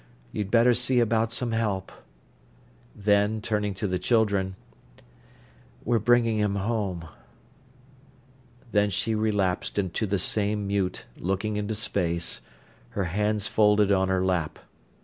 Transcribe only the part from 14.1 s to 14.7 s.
lap.